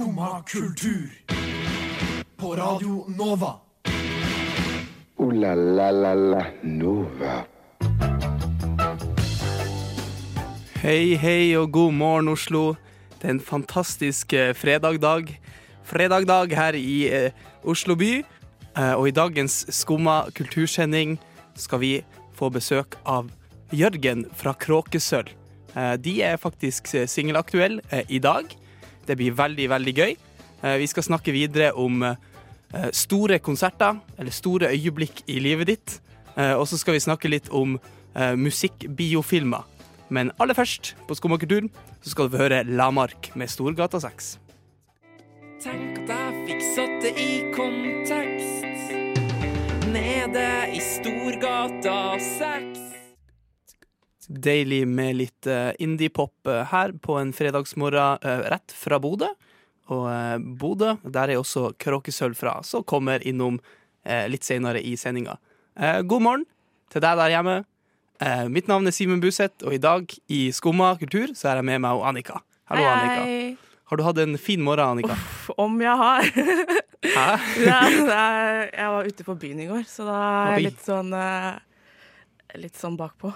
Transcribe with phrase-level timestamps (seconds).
[0.00, 1.10] Skumma kultur.
[2.36, 3.54] På Radio Nova.
[5.16, 7.34] O-la-la-la-la Nova.
[10.80, 12.62] Hei, hei og god morgen, Oslo.
[13.18, 15.34] Det er en fantastisk eh, fredagdag.
[15.84, 18.24] Fredagdag her i eh, Oslo by.
[18.78, 21.18] Eh, og i dagens Skumma kultursending
[21.60, 21.92] skal vi
[22.32, 23.28] få besøk av
[23.68, 25.36] Jørgen fra Kråkesølv.
[25.76, 28.48] Eh, de er faktisk eh, singelaktuelle eh, i dag.
[29.06, 30.16] Det blir veldig, veldig gøy.
[30.62, 35.96] Eh, vi skal snakke videre om eh, store konserter, eller store øyeblikk i livet ditt.
[36.36, 37.78] Eh, og så skal vi snakke litt om
[38.10, 39.62] musikkbiofilmer.
[40.10, 41.70] Men aller først, på Skomakerturen,
[42.02, 44.32] så skal du få høre Lamark med Storgata 6.
[45.62, 48.90] Tenk at jeg fikk satt det i kontekst.
[49.94, 52.89] Nede i Storgata 6.
[54.30, 59.26] Deilig med litt eh, indie-pop eh, her på en fredagsmorgen eh, rett fra Bodø.
[59.90, 63.56] Og Bodø, der er også Kråkesølv fra, som kommer innom
[64.30, 65.32] litt senere i sendinga.
[66.06, 66.44] God morgen
[66.94, 67.56] til deg der hjemme.
[68.54, 71.82] Mitt navn er Simen Buseth, og i dag i Skumma kultur så er jeg med
[71.82, 72.38] meg og Annika.
[72.70, 73.26] Hallo, Annika.
[73.26, 73.82] Hei.
[73.90, 75.18] Har du hatt en fin morgen, Annika?
[75.18, 76.30] Uff, om jeg har.
[76.30, 77.28] Hæ?
[77.66, 77.82] ja,
[78.14, 81.14] er, jeg var ute på byen i går, så da er jeg litt sånn
[82.62, 83.34] Litt sånn bakpå.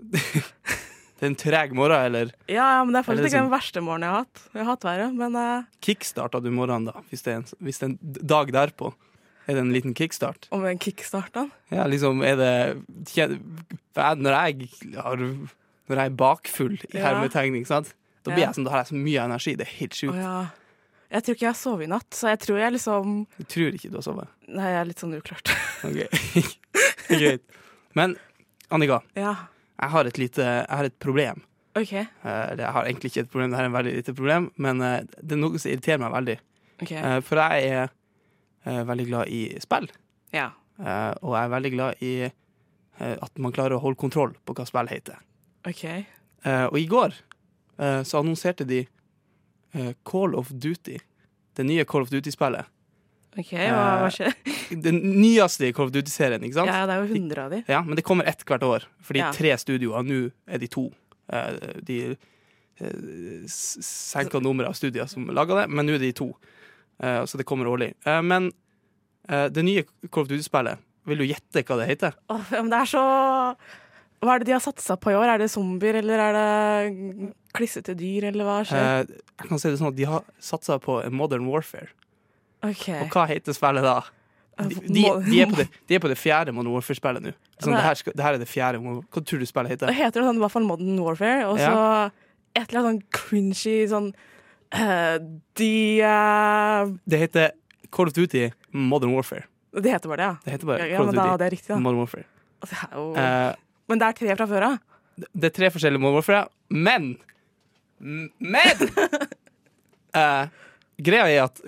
[1.20, 3.80] Det er en treg morgen, eller Ja, ja, men det er faktisk ikke den verste
[3.84, 4.42] morgenen jeg har hatt.
[4.54, 5.66] Jeg har hatt verre, men uh...
[5.84, 7.02] kickstarta du morgenen, da?
[7.10, 8.88] Hvis det, er en, hvis det er en dag derpå?
[9.44, 10.48] Er det en liten kickstart?
[10.54, 11.44] om en kickstart, da.
[11.74, 12.52] Ja, liksom, er det
[14.16, 17.10] Når jeg har Når jeg er bakfull i Ja.
[17.10, 17.92] hermetegning, sant?
[18.24, 19.56] Da blir jeg sånn, da har jeg så mye energi.
[19.56, 20.16] Det er helt sjukt.
[20.16, 20.40] Oh, ja.
[21.10, 23.76] Jeg tror ikke jeg har sovet i natt, så jeg tror jeg liksom Du tror
[23.76, 24.28] ikke du har sovet.
[24.48, 25.52] Nei, jeg er litt sånn uklart.
[25.84, 26.04] Ok,
[27.20, 27.42] Greit.
[27.98, 28.14] Men
[28.70, 29.34] Annika, ja,
[29.80, 31.42] jeg har et lite Jeg har et problem.
[31.78, 31.92] OK.
[31.92, 34.50] Eh, Eller jeg har egentlig ikke et problem, det her er en veldig lite problem,
[34.56, 36.38] men eh, det er noe som irriterer meg veldig.
[36.82, 36.92] ok.
[36.92, 37.88] Eh, For jeg er
[38.66, 39.88] eh, veldig glad i spill.
[40.34, 40.48] Ja.
[40.80, 44.54] Eh, og jeg er veldig glad i eh, at man klarer å holde kontroll på
[44.58, 45.20] hva spill heter.
[45.68, 45.84] OK.
[46.44, 47.14] Eh, og i går
[47.78, 48.82] eh, så annonserte de
[49.76, 50.98] eh, Call of Duty.
[51.56, 52.66] Det nye Call of Duty-spillet.
[53.38, 54.34] Ok, Hva, hva skjer?
[54.86, 56.70] Den nyeste i Call of Duty-serien, ikke sant?
[56.72, 57.62] Ja, det er jo hundre av de.
[57.70, 58.86] Ja, men det kommer ett hvert år.
[59.06, 59.30] Fordi Ja.
[59.36, 60.88] tre studioer, nå er de to.
[61.30, 61.98] Eh, de
[62.80, 66.30] eh, senka nummeret av studier som laga det, men nå er de to.
[67.02, 67.92] Eh, så det kommer årlig.
[68.06, 68.50] Eh, men
[69.28, 72.16] eh, det nye Call of Duty-spillet, vil du gjette hva det heter?
[72.28, 73.04] Oh, men det er så
[74.20, 75.30] Hva er det de har satsa på i år?
[75.32, 79.06] Er det zombier, eller er det klissete dyr, eller hva skjer?
[79.08, 81.88] Eh, jeg kan si det sånn at De har satsa på Modern Warfare.
[82.66, 82.86] OK.
[83.00, 84.00] Og hva heter spillet da?
[84.60, 87.30] De, de, de, er, på det, de er på det fjerde Modern Warfare-spillet nå.
[87.60, 88.80] Sånn, det, her skal, det her er det fjerde.
[88.82, 89.88] Hva tror du spillet heter?
[89.88, 89.96] heter?
[89.96, 92.10] heter det sånn, i hvert fall Modern Warfare, og så
[92.58, 94.10] et eller annet sånn cringy sånn
[94.74, 95.16] uh,
[95.60, 95.72] De
[96.02, 96.90] uh...
[97.08, 97.54] Det heter
[97.94, 99.46] Call of Duty Modern Warfare.
[99.70, 100.36] Det heter bare det, ja.
[100.44, 101.80] Det heter bare Ja, ja Call men Duty da det er riktig, da.
[101.80, 102.26] Modern Warfare.
[102.60, 103.52] Altså, det jo, Eh,
[103.90, 104.78] men det er tre fra før av.
[105.16, 107.16] det er tre forskjellige Modern Warfare, men
[108.00, 108.76] Men!
[111.00, 111.60] Greia er at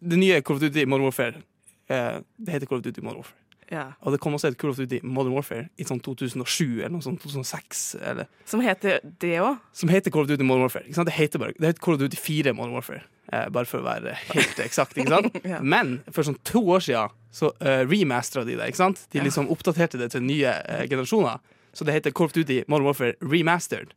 [0.00, 1.42] det nye Call of Duty Modern Warfare
[1.90, 3.34] eh, Det heter Call of Duty Modern Warfare.
[3.70, 3.82] Ja.
[4.00, 7.04] Og det kom også et Call of Duty Modern Warfare i sånn 2007 eller noe
[7.04, 7.82] sånt, 2006.
[8.00, 9.58] Eller, Som heter det òg.
[9.76, 10.88] som heter Call of Duty Modern Warfare.
[10.88, 13.02] Det heter bare det heter Call of Duty 4 Modern Warfare.
[13.32, 14.96] Eh, bare for å være helt eksakt.
[15.44, 15.60] Ja.
[15.60, 18.70] Men for sånn to år siden så uh, remastera de det.
[18.72, 19.24] De Ja.
[19.26, 21.38] liksom oppdaterte det til nye uh, generasjoner.
[21.76, 23.92] Så det heter Call of Duty Modern Warfare Remastered.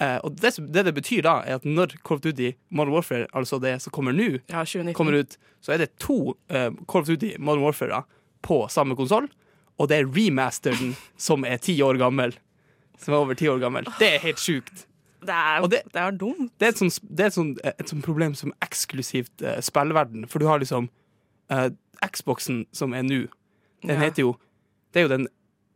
[0.00, 3.26] Eh, og det, det det betyr da, er at når Call of Duty Modern Warfare,
[3.32, 7.06] altså det som kommer nå, Ja, kommer ut, så er det to uh, Call of
[7.08, 8.02] Duty Modern Warfare
[8.44, 9.28] på samme konsoll.
[9.78, 12.36] Og det er remasteren som er ti år gammel.
[13.00, 13.88] Som er over ti år gammel.
[13.98, 14.84] Det er helt sjukt.
[15.26, 16.52] Det er, det- det er dumt.
[16.60, 20.28] Det er et sånt, det er et sånt, et sånt problem som eksklusivt uh, spillverden.
[20.28, 20.90] For du har liksom
[21.52, 21.68] uh,
[22.04, 23.24] Xboxen som er nå.
[23.82, 24.04] Den Ja.
[24.04, 24.36] heter jo
[24.94, 25.26] Det er jo den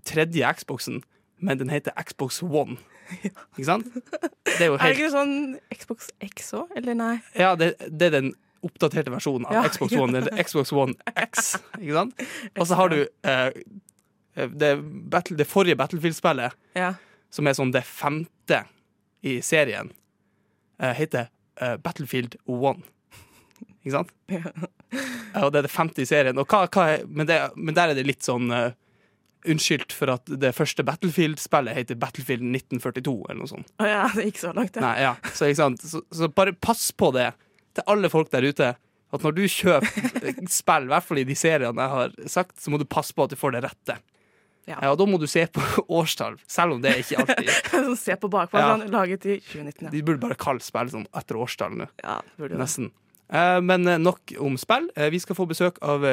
[0.05, 1.03] tredje Xboxen,
[1.41, 2.77] men den heter Xbox One.
[3.57, 3.89] Ikke sant?
[4.47, 5.35] Det er jo Er det ikke sånn
[5.75, 7.13] Xbox X òg, eller nei?
[7.39, 8.33] Ja, det, det er den
[8.67, 9.63] oppdaterte versjonen av Ja.
[9.73, 11.55] Xbox One, eller Xbox One X.
[11.81, 12.25] Ikke sant?
[12.59, 13.51] Og så har du eh,
[14.53, 14.73] det,
[15.13, 16.93] battle, det forrige Battlefield-spillet, Ja.
[17.33, 18.63] som er sånn det femte
[19.25, 19.91] i serien,
[20.81, 21.29] eh, heter
[21.61, 22.85] eh, Battlefield One.
[23.81, 24.13] Ikke sant?
[24.29, 24.45] Ja.
[25.41, 26.37] Og det er det femte i serien.
[26.43, 28.73] Og hva, hva er, men, det, men der er det litt sånn eh,
[29.49, 33.73] unnskyldt for at det første Battlefield-spillet heter Battlefield 1942, eller noe sånt.
[33.81, 34.85] Å ja, det gikk så langt, ja.
[34.85, 35.15] Nei, ja.
[35.33, 35.51] så?
[35.81, 37.31] Så, så bare pass på det
[37.77, 38.75] til alle folk der ute.
[39.11, 42.71] At når du kjøper spill, i hvert fall i de seriene jeg har sagt, så
[42.71, 43.99] må du passe på at du får det rette.
[44.69, 44.77] Ja.
[44.77, 45.65] Ja, og da må du se på
[46.01, 47.97] årstall, selv om det er ikke alltid.
[47.99, 48.61] Se på bakpå.
[48.61, 48.75] Ja.
[48.77, 49.93] Sånn, laget i 2019, ja.
[49.95, 51.91] De burde bare kalle spill sånn etter årstall nå.
[52.05, 52.61] ja burde.
[52.61, 52.93] Nesten.
[53.33, 54.91] Eh, men eh, nok om spill.
[54.97, 56.07] Eh, vi skal få besøk av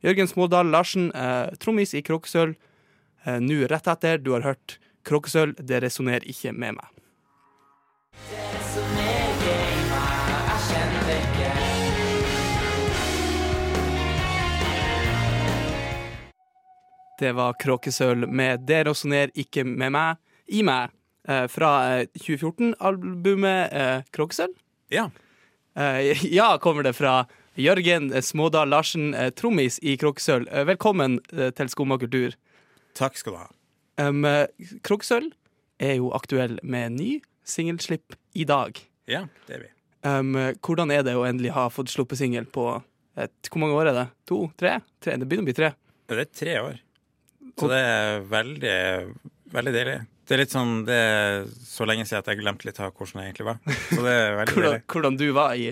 [0.00, 2.54] Jørgen Smådal Larsen, eh, trommis i Kråkesølv.
[3.24, 6.88] Eh, Nå rett etter du har hørt Kråkesølv, det resonnerer ikke med meg.
[17.20, 20.16] Det var Kråkesølv med 'Det resonnerer ikke med meg'
[20.48, 20.88] i meg
[21.28, 24.56] eh, fra eh, 2014-albumet eh, Kråkesølv.
[24.88, 25.10] Ja.
[25.76, 27.26] Eh, ja, kommer det fra
[27.60, 30.48] Jørgen Smådal Larsen, eh, trommis i Kråkesølv.
[30.48, 32.32] Eh, velkommen eh, til Skumma kultur.
[32.96, 33.48] Takk skal du ha.
[34.00, 34.24] Um,
[34.86, 35.34] Kråkesølv
[35.82, 37.10] er jo aktuell med ny
[37.44, 38.78] singelslipp i dag.
[39.10, 39.70] Ja, det er vi.
[40.06, 40.32] Um,
[40.64, 42.64] hvordan er det å endelig ha fått sluppet singel på
[43.20, 44.06] et, Hvor mange år er det?
[44.30, 44.46] To?
[44.56, 44.78] Tre?
[45.02, 45.18] tre?
[45.20, 45.72] Det begynner å bli tre.
[46.08, 46.80] Det er tre år.
[47.60, 48.78] Så det er veldig,
[49.52, 49.98] veldig deilig.
[50.24, 53.20] Det er litt sånn Det er så lenge siden at jeg glemte litt av hvordan
[53.20, 53.60] jeg egentlig var.
[53.90, 54.86] Så det er veldig Hvordan, deilig.
[54.94, 55.68] hvordan du var i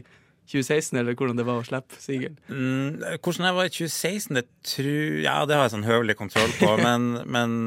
[0.48, 2.36] 2016, eller hvordan det var å slippe singel.
[2.48, 6.54] Mm, hvordan jeg var i 2016, det tror Ja, det har jeg sånn høvelig kontroll
[6.60, 7.58] på, men, men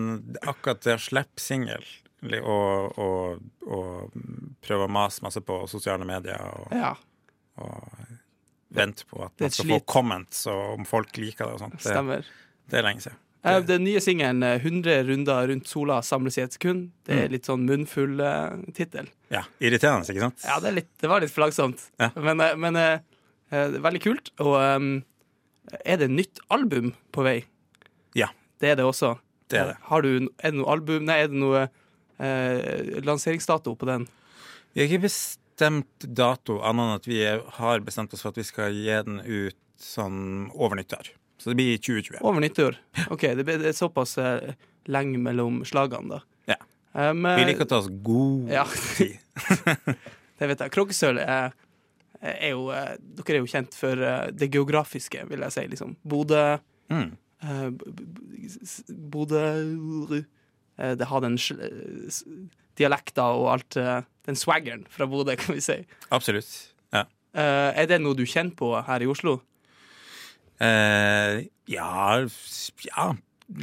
[0.41, 1.85] akkurat det å slippe singel
[2.21, 4.19] og, og, og
[4.61, 6.93] prøve å mase masse på sosiale medier og, Ja,
[7.61, 7.87] og
[8.71, 11.81] vente på at man skal få comments og om folk liker det og sånt.
[11.83, 12.21] Det,
[12.71, 13.19] det er lenge siden.
[13.43, 16.91] Eh, Den nye singelen eh, 100 runder rundt sola samles i et sekund.
[17.07, 17.23] Det Mm.
[17.23, 19.07] er litt sånn munnfull uh, tittel.
[19.33, 20.43] Ja, Irriterende, ikke sant?
[20.45, 21.87] Ja, det, litt, det var litt flaggsomt.
[21.99, 22.11] Ja.
[22.15, 22.99] men, eh, men uh,
[23.51, 24.29] eh, veldig kult.
[24.39, 25.03] Og um,
[25.85, 27.39] er det nytt album på vei?
[28.13, 28.27] Ja.
[28.61, 29.15] Det er det også.
[29.49, 29.77] Det er det.
[29.79, 34.05] Eh, Har du, er det noe album Nei, er det noe uh, lanseringsdato på den?
[34.73, 37.23] Vi har ikke bestemt dato, annet enn at vi
[37.57, 41.09] har bestemt oss for at vi skal gi den ut sånn over nyttår.
[41.41, 42.19] Så det blir 2020.
[42.21, 42.75] Over nyttår?
[43.09, 44.51] OK, det er såpass eh,
[44.93, 46.21] lenge mellom slagene, da.
[46.53, 46.57] Ja.
[46.93, 48.65] Um, Vi liker å ta oss god Ja.
[48.97, 49.17] tid.
[50.41, 50.71] Det vet jeg.
[50.73, 51.51] Kråkesølv er,
[52.21, 53.99] er jo eh, Dere er jo kjent for
[54.33, 55.67] det geografiske, vil jeg si.
[55.73, 55.95] liksom.
[56.05, 56.57] Bodø
[56.91, 57.11] Mm.
[57.45, 57.69] eh,
[58.89, 59.41] Bodø
[60.77, 61.37] eh, Det har den
[62.77, 63.77] dialekta og alt
[64.25, 65.77] Den swaggeren fra Bodø, kan vi si.
[66.11, 66.51] Absolutt.
[66.93, 67.05] Ja.
[67.33, 69.39] Er det noe du kjenner på her i Oslo?
[70.61, 71.41] Eh,
[71.73, 72.21] ja,
[72.85, 73.05] ja,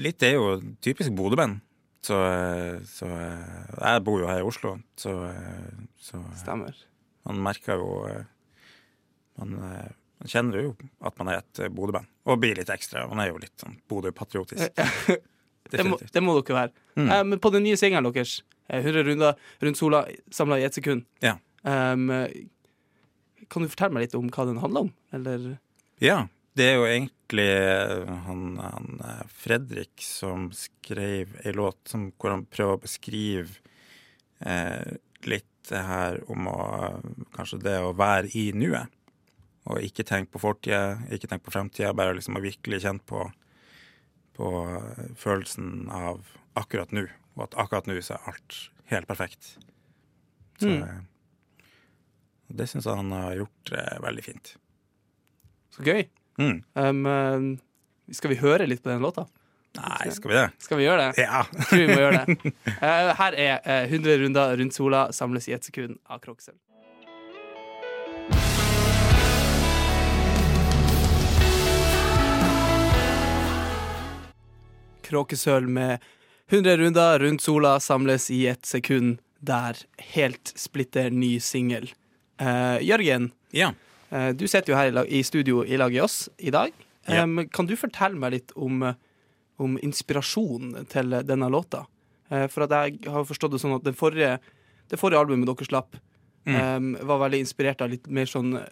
[0.03, 0.49] litt er jo
[0.85, 1.61] typisk Bodø-band.
[2.09, 6.75] Så, eh, så eh, Jeg bor jo her i Oslo, så, eh, så Stemmer.
[7.27, 7.89] man merker jo
[9.39, 10.71] man, man kjenner jo
[11.05, 12.07] at man er et Bodø-band.
[12.27, 13.05] Og blir litt ekstra.
[13.11, 14.71] Man er jo litt sånn Bodø-patriotisk.
[15.69, 16.71] Det må, det må dere være.
[16.97, 17.09] Mm.
[17.13, 18.39] Eh, men på den nye singelen deres,
[18.73, 19.99] eh, 100 runder rundt sola
[20.33, 21.35] samla i ett sekund, Ja.
[21.61, 22.07] um,
[23.53, 24.93] kan du fortelle meg litt om hva den handler om?
[25.13, 25.59] Eller
[26.01, 26.23] Ja,
[26.59, 32.35] det er jo egentlig eh, han, han eh, Fredrik som skrev ei låt som, hvor
[32.35, 33.61] han prøver å beskrive
[34.43, 34.97] eh,
[35.29, 36.61] litt det her om å
[37.35, 38.89] Kanskje det å være i nuet.
[39.69, 43.27] Og ikke tenke på fortida, ikke tenke på fremtida, bare liksom å virkelig kjenne på,
[44.39, 46.23] på eh, følelsen av
[46.59, 47.05] akkurat nå.
[47.37, 48.61] Og at akkurat nå så er alt
[48.95, 49.57] helt perfekt.
[50.59, 50.83] Så Mm.
[50.83, 51.67] eh,
[52.49, 54.55] det syns jeg han har gjort eh, veldig fint.
[55.77, 56.09] Så gøy.
[56.39, 56.63] Mm.
[56.75, 59.27] Um, eh, skal vi høre litt på den låta?
[59.79, 60.47] Nei, skal vi det?
[60.63, 61.23] Skal vi gjøre det?
[61.23, 61.43] Ja.
[61.59, 62.53] Jeg tror vi må gjøre det.
[62.79, 66.55] Uh, her er uh, 100 runder rundt sola samles i ett sekund av Kroksel.
[75.09, 76.05] Kråkesøl med
[76.51, 79.79] 100 runder rundt sola samles i ett sekund der
[80.15, 81.91] helt splitter ny singel.
[82.43, 83.73] Uh, Jørgen, ja.
[84.11, 86.73] Eh, Du sitter jo her i, studio i lag i oss i dag.
[87.09, 87.25] Ja.
[87.53, 88.95] Kan du fortelle meg litt om, eh,
[89.59, 91.87] om inspirasjonen til denne låta?
[92.31, 94.39] Eh, for at jeg har forstått det sånn at det forrige,
[94.89, 95.97] det forrige albumet dere slapp,
[96.47, 96.97] Mm.
[97.05, 98.69] var veldig inspirert av litt mer sånn eh,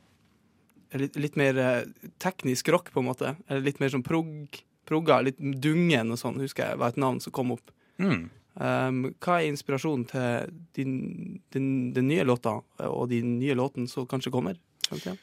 [0.96, 1.84] Litt, litt mer eh,
[2.20, 3.36] teknisk rock, på en måte.
[3.50, 4.46] Eller litt mer sånn prog,
[4.86, 5.18] progga.
[5.24, 7.70] Litt Dungen og sånn, husker jeg var et navn som kom opp.
[7.98, 8.30] Mm.
[8.56, 13.88] Um, hva er inspirasjonen til din, din, den nye låta, eh, og de nye låtene
[13.90, 14.56] som kanskje kommer?
[14.88, 15.18] Kanskje?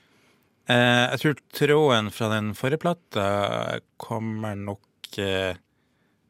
[0.70, 3.26] Eh, jeg tror tråden fra den forrige plata
[4.00, 5.58] kommer nok eh,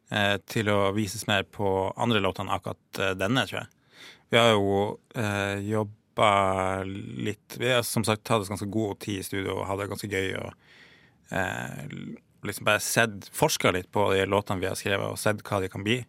[0.10, 3.70] eh, til å vises mer på andre låter enn akkurat eh, denne, tror jeg.
[4.34, 4.78] Vi har jo
[5.14, 6.32] eh, jobba
[6.86, 10.10] litt Vi har som sagt tatt ganske god tid i studio og hatt det ganske
[10.10, 10.34] gøy.
[10.42, 11.86] Og eh,
[12.50, 15.70] liksom bare sett, forska litt på de låtene vi har skrevet, og sett hva de
[15.70, 16.02] kan bli.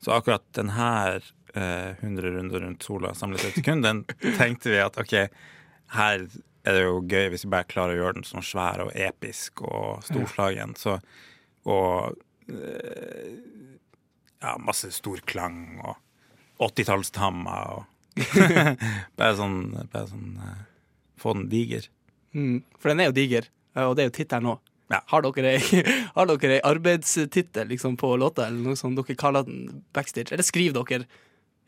[0.00, 1.20] Så akkurat den her
[1.52, 4.06] eh, 100 runder rundt sola samlet et sekund, den
[4.40, 5.16] tenkte vi at OK,
[6.00, 6.24] her
[6.70, 9.62] er det jo gøy hvis vi bare klarer å gjøre den sånn svær og episk
[9.66, 10.74] og storslagen.
[10.78, 10.96] Så,
[11.68, 12.16] og
[12.48, 13.34] eh,
[14.40, 15.98] ja, masse storklang og
[16.70, 17.86] 80-tallstammer og
[19.18, 19.60] bare sånn,
[19.92, 20.58] bare sånn eh,
[21.20, 21.84] Få den diger.
[22.32, 22.62] Mm.
[22.80, 23.46] For den er jo diger,
[23.76, 24.60] eh, og det er jo tittelen òg.
[24.90, 25.02] Ja.
[25.12, 25.82] Har dere ei
[26.16, 30.32] har dere ei arbeidstittel liksom, på låta, eller noe som dere kaller den backstage?
[30.32, 31.04] Eller skriver dere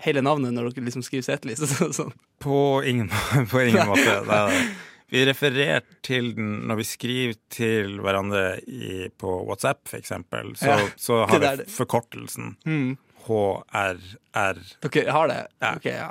[0.02, 1.68] hele navnet når dere liksom skriver setliste?
[1.99, 2.14] Sånn.
[2.42, 3.12] På ingen,
[3.52, 4.09] på ingen måte.
[4.25, 4.64] Det er det.
[5.12, 10.54] Vi refererer til den når vi skriver til hverandre i, på WhatsApp, eksempel.
[10.57, 11.66] Så, Ja, så har vi det.
[11.71, 12.95] forkortelsen Mm.
[13.26, 14.59] HRR.
[14.88, 15.40] Dere har det?
[15.62, 15.75] Ja.
[15.76, 16.11] Ok, ja.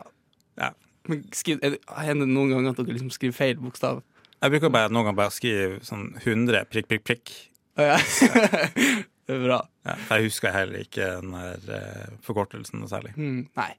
[0.62, 0.70] Ja.
[1.10, 4.04] Men skriv, er det- hender det noen ganger at dere liksom skriver feil bokstav?
[4.42, 7.32] Jeg bruker bare noen ganger bare skrive sånn 100 prikk, prikk, prikk.
[7.78, 7.98] Oh, ja.
[9.28, 9.60] det er bra.
[9.86, 13.16] Ja, for jeg husker heller ikke den der eh, forkortelsen noe særlig.
[13.18, 13.72] Mm, nei.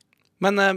[0.42, 0.74] Men uh,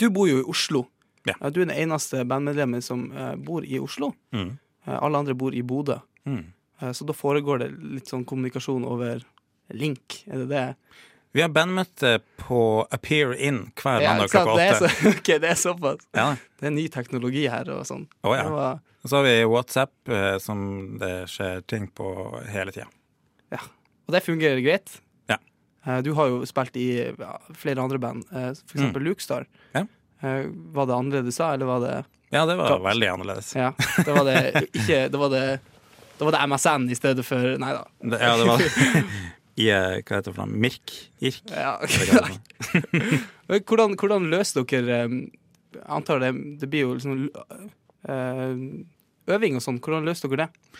[0.00, 0.86] du bor jo i Oslo.
[1.24, 1.34] Ja.
[1.50, 4.12] Du er den eneste bandmedlemmet som eh, bor i Oslo.
[4.34, 4.50] Mm.
[4.86, 5.96] Eh, alle andre bor i Bodø.
[6.28, 6.42] Mm.
[6.80, 9.24] Eh, så da foregår det litt sånn kommunikasjon over
[9.72, 10.20] link.
[10.28, 10.64] Er det det?
[11.34, 12.58] Vi har bandmøte på
[12.94, 14.90] Appear In hver mandag klokka åtte.
[15.14, 16.04] ok, det er såpass.
[16.14, 16.28] Ja.
[16.60, 18.04] Det er ny teknologi her og sånn.
[18.22, 18.44] Oh, ja.
[18.52, 20.12] Var, Og så har vi WhatsApp,
[20.44, 20.60] som
[21.00, 22.06] det skjer ting på
[22.52, 22.86] hele tida.
[23.52, 23.64] ja.
[24.04, 24.90] Og det fungerer greit.
[25.32, 25.38] Ja.
[26.04, 26.86] Du har jo spilt i
[27.56, 29.46] flere andre band, for eksempel Lukestar.
[29.48, 29.78] Mm.
[29.78, 29.82] Ja.
[30.20, 31.94] Eh, var det annerledes da, eller var det
[32.30, 33.54] Ja, det var veldig annerledes.
[33.56, 33.72] Ja,
[34.04, 35.44] det var det ikke Det var det,
[36.18, 37.84] det, var det MSN i stedet for Nei da.
[38.00, 38.66] Det, ja, det var
[39.54, 40.62] i eh, Hva heter det for noe?
[40.64, 40.94] Mirk?
[41.22, 41.42] Irk?
[41.50, 41.76] Ja.
[43.68, 45.14] Hvordan, hvordan løser dere eh,
[45.76, 47.28] Jeg antar det, det blir jo liksom
[48.04, 49.78] øving og sånn.
[49.80, 50.74] Hvordan løser dere det?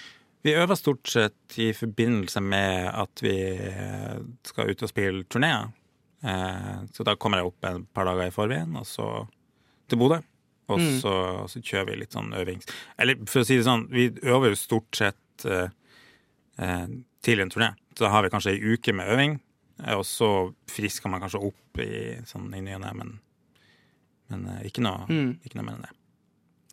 [0.45, 3.33] Vi øver stort sett i forbindelse med at vi
[4.45, 5.71] skal ut og spille turneer.
[6.25, 9.09] Eh, Så da kommer jeg opp en par dager i forveien, og så
[9.89, 10.23] til Bodø.
[10.73, 11.01] Og Mm.
[11.03, 11.13] så,
[11.53, 12.65] så kjører vi litt sånn øvings...
[12.99, 15.69] Eller for å si det sånn, vi øver jo stort sett eh,
[16.59, 16.87] eh,
[17.23, 17.75] til en turné.
[17.99, 19.37] Så har vi kanskje ei uke med øving,
[19.85, 20.31] eh, og så
[20.73, 23.13] frisker man kanskje opp i sånn i ny og ne, men,
[24.31, 25.35] men ikke, noe, Mm.
[25.45, 25.93] ikke noe mer enn det.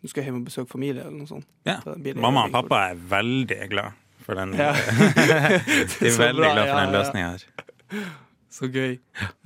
[0.02, 1.46] Du skal hjem og besøke familie eller noe sånt?
[1.68, 1.76] Ja.
[2.16, 3.92] Mamma og pappa er veldig glad
[4.24, 4.72] for den Ja.
[6.00, 7.44] De er veldig glad for den løsninga her.
[8.52, 8.98] Så gøy.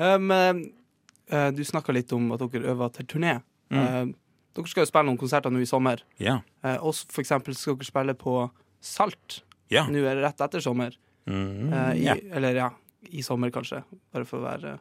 [0.02, 3.36] Um, uh, du snakka litt om at dere øver til turné.
[3.70, 3.78] Mm.
[3.78, 4.14] Uh,
[4.56, 6.02] dere skal jo spille noen konserter nå i sommer.
[6.22, 6.40] Ja.
[6.64, 8.38] Uh, og for eksempel skal dere spille på
[8.82, 9.40] Salt.
[9.72, 9.86] Ja.
[9.90, 10.94] Nå er det rett etter sommer.
[11.26, 12.14] Mm, i, ja.
[12.38, 12.68] Eller ja,
[13.10, 13.80] i sommer kanskje.
[14.14, 14.76] Bare for å være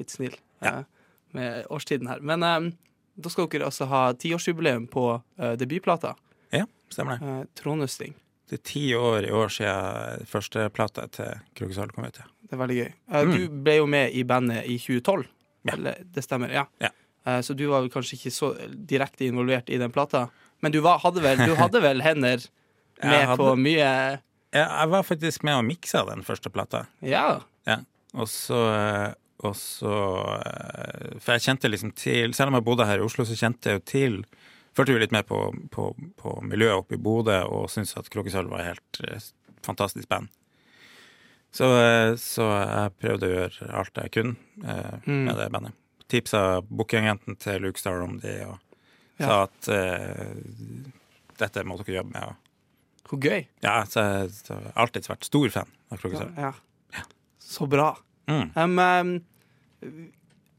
[0.00, 0.84] litt snill Ja.
[1.36, 2.22] med årstiden her.
[2.24, 5.04] Men da skal dere altså ha tiårsjubileum på
[5.60, 6.14] debutplata.
[6.52, 7.50] ja, stemmer det.
[7.60, 8.14] Trådnøsting.
[8.52, 12.18] Det er ti år i år siden førsteplata til Krokesal kom ut.
[12.20, 12.26] Ja.
[12.44, 12.90] Det er veldig gøy.
[12.92, 13.30] Eh, Mm.
[13.32, 15.22] Du ble jo med i bandet i 2012.
[15.64, 15.72] Ja.
[15.78, 16.66] Eller, det stemmer, ja.
[16.82, 16.90] Ja.
[17.24, 18.50] Eh, så du var kanskje ikke så
[18.90, 20.26] direkte involvert i den plata.
[20.60, 22.44] Men du, var, hadde, vel, du hadde vel hender
[23.02, 23.88] med hadde- på mye
[24.52, 26.82] jeg var faktisk med og miksa den første plata.
[27.00, 27.40] Ja.
[27.64, 27.78] Ja.
[28.12, 29.90] Og så eh, og så
[31.18, 33.80] For jeg kjente liksom til Selv om jeg bodde her i Oslo, så kjente jeg
[33.80, 34.18] jo til
[34.76, 35.38] Følte jo litt med på,
[35.70, 39.26] på, på miljøet oppe i Bodø og syntes at Kråkesølv var et helt eh,
[39.66, 40.30] fantastisk band.
[41.52, 45.24] Så, eh, så jeg prøvde å gjøre alt jeg kunne eh, Mm.
[45.28, 45.74] med det bandet.
[46.08, 48.58] Tipsa bookingagenten til Luke Star om det, og
[49.20, 49.26] Ja.
[49.26, 50.32] sa at eh,
[51.38, 52.34] dette må dere jobbe med.
[53.08, 53.44] Hvor gøy.
[53.62, 56.38] ja, så jeg har alltid vært stor fan av Kråkesølv.
[56.40, 56.52] Ja.
[57.42, 57.90] Så bra.
[58.30, 58.52] Mm.
[58.56, 59.12] Um,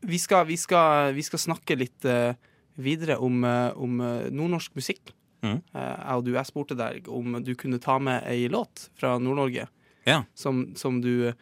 [0.06, 2.36] vi, skal, vi, skal, vi skal snakke litt eh,
[2.76, 5.14] videre om, eh, om eh, nordnorsk musikk.
[5.44, 5.58] Mm.
[5.74, 9.18] Eh, jeg og du, jeg spurte deg om du kunne ta med ei låt fra
[9.20, 9.68] Nord-Norge
[10.08, 10.24] Ja.
[10.36, 11.34] som, som, du,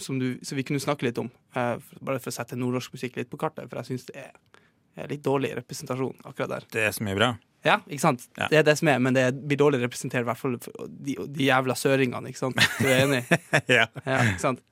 [0.00, 1.30] som du Så vi kunne snakke litt om.
[1.52, 5.22] bare for å sette nordnorsk musikk litt på kartet, for jeg syns det er, litt
[5.24, 6.64] dårlig representasjon akkurat der.
[6.72, 7.30] Det er så mye bra.
[7.64, 8.28] Ja, ikke sant?
[8.38, 8.46] Ja.
[8.52, 11.48] Det er det som er, men det blir dårlig representert, i hvert fall de, de
[11.48, 12.60] jævla søringene, ikke sant?
[12.78, 13.22] Du er enig?
[13.78, 13.86] ja.
[14.06, 14.62] Ja, ikke sant?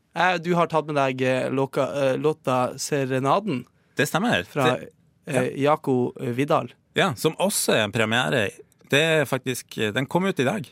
[0.44, 3.64] Du har tatt med deg eh, låta 'Serenaden'
[3.96, 4.44] Det stemmer.
[4.44, 4.88] fra Det,
[5.26, 6.72] eh, Jako Vidal.
[6.94, 8.48] ja, som også er en premiere.
[8.90, 10.66] Det er faktisk Den kom ut i dag.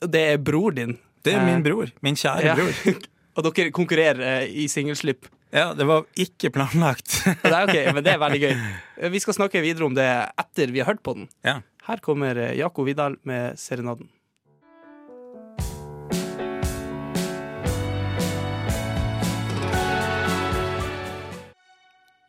[0.00, 0.98] Det er bror din.
[1.24, 1.90] Det er Eh, min bror.
[2.02, 2.54] Min kjære ja.
[2.54, 2.98] bror.
[3.36, 5.26] Og dere konkurrerer eh, i singelslipp.
[5.52, 7.22] Ja, det var ikke planlagt.
[7.42, 8.54] Det er ok, men det er veldig gøy.
[8.98, 10.06] Eh, Vi skal snakke videre om det
[10.40, 11.28] etter vi har hørt på den.
[11.44, 11.60] ja.
[11.86, 14.08] Her kommer eh, Jako Vidal med 'Serenaden'.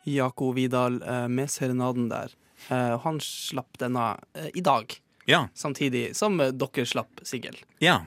[0.07, 2.31] Jako Vidal eh, med 'Serenaden' der.
[2.69, 4.93] Eh, Han slapp denne eh, i dag,
[5.25, 5.47] Ja.
[5.53, 7.55] samtidig som dere slapp singel.
[7.79, 8.05] ja.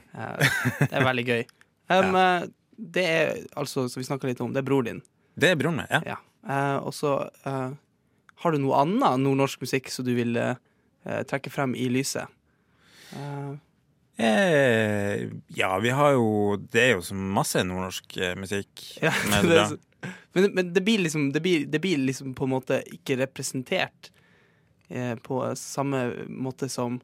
[0.79, 1.43] Det er veldig gøy.
[1.91, 2.45] Um, ja.
[2.77, 5.01] Det er altså, som vi snakka litt om, det er bror din.
[5.35, 5.87] Det er broren min.
[5.91, 6.15] Ja.
[6.47, 6.79] Ja.
[6.79, 10.39] Og så har du noe annet nordnorsk musikk som du vil
[11.27, 12.31] trekke frem i lyset?
[14.21, 18.83] Eh, ja, vi har jo Det er jo så masse nordnorsk eh, musikk.
[19.01, 19.77] ja, det, er
[20.33, 24.11] men, men det blir liksom det blir, det blir liksom på en måte ikke representert
[24.89, 26.99] eh, på samme måte som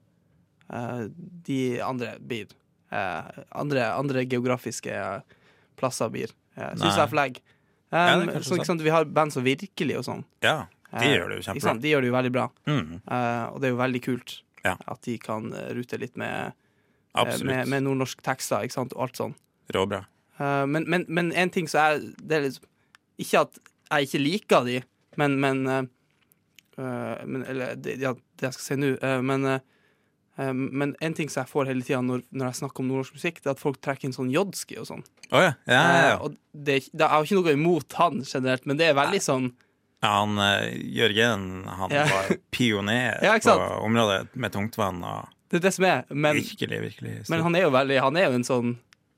[0.69, 1.03] eh,
[1.49, 2.47] de andre blir
[2.91, 4.95] eh, andre, andre geografiske
[5.77, 6.33] plasser blir.
[6.55, 7.43] Eh, Syns jeg flagg legg.
[7.43, 7.53] Ja,
[7.87, 10.23] Um, så sant, Vi har band som Virkelig og sånn.
[10.43, 11.75] Ja, de gjør det jo kjempebra.
[11.79, 12.43] De gjør det jo veldig bra.
[12.67, 14.33] Mm, Eh, og det er jo veldig kult
[14.65, 14.73] Ja.
[14.91, 16.51] at de kan rute litt med.
[17.15, 18.93] Med, med nordnorsk tekster ikke sant?
[18.93, 19.35] og alt sånn.
[19.73, 20.03] Råbra.
[20.39, 22.67] Eh, men, men, men en ting som er det er liksom
[23.17, 24.75] Ikke at jeg ikke liker de,
[25.17, 25.87] men, men, eh,
[26.77, 28.93] eh, men Eller ja, det jeg skal si nå.
[29.01, 29.59] eh, men, eh,
[30.37, 33.17] eh, men en ting som jeg får hele tida når, når jeg snakker om nordnorsk
[33.17, 35.05] musikk, det er at folk trekker inn sånn jodski og sånn.
[35.31, 35.55] Oh, ja.
[35.65, 38.91] Ja, ja, Eh, og det, er det jo ikke noe imot han generelt, men det
[38.91, 39.49] er veldig sånn
[40.03, 45.01] ja han eh, Jørgen han var pioner Ja, på området med tungtvann.
[45.01, 46.01] Og Det er det som er.
[46.11, 48.73] Men, virkelig, virkelig men han er veldig Han er jo en sånn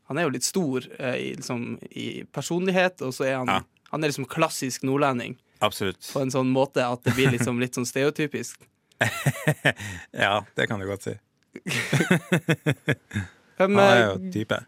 [0.09, 3.59] Han er jo litt stor eh, i, liksom, i personlighet, og så er han Ja.
[3.91, 6.05] Han er liksom klassisk nordlending Absolutt.
[6.13, 8.59] på en sånn måte at det blir liksom litt sånn stereotypisk.
[10.13, 11.15] Ja, det kan du godt si.
[13.59, 14.59] Hvem Han er eh, jo type.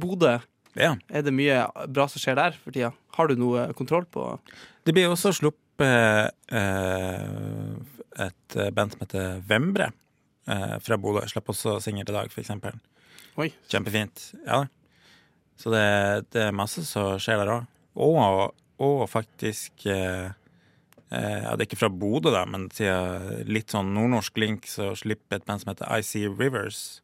[0.00, 0.38] Bodø,
[0.78, 0.94] Ja.
[1.10, 2.92] er det mye bra som skjer der for tida?
[3.16, 4.38] Har du noe kontroll på
[4.86, 7.74] Det blir også sluppet eh,
[8.24, 9.90] et band som heter Vembre
[10.50, 11.22] eh, fra Bodø.
[11.30, 12.76] Slapp også singel i dag, for eksempel.
[13.40, 13.50] Oi.
[13.70, 14.30] Kjempefint.
[14.44, 14.64] Ja.
[15.60, 15.86] Så det,
[16.34, 17.68] det er masse som skjer der òg.
[18.00, 20.30] Og, og faktisk eh,
[21.10, 24.92] eh, Ja, det er ikke fra Bodø, da, men siden litt sånn nordnorsk link, så
[24.98, 27.00] slipper et band som heter I See Rivers.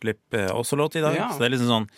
[0.00, 1.18] Slipper også låt i dag.
[1.18, 1.30] Ja.
[1.32, 1.90] Så det er liksom sånn